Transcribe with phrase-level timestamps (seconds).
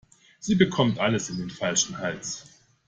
[0.39, 2.47] Sie bekommt alles in den falschen Hals.